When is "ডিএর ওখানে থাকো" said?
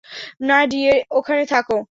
0.65-1.77